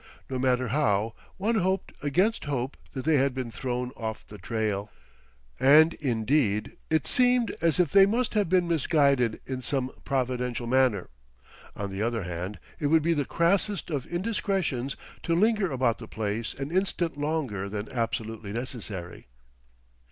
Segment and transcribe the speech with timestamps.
[0.31, 4.89] No matter how, one hoped against hope that they had been thrown off the trail.
[5.59, 11.11] And indeed it seemed as if they must have been misguided in some providential manner.
[11.75, 16.07] On the other hand, it would be the crassest of indiscretions to linger about the
[16.07, 19.27] place an instant longer than absolutely necessary.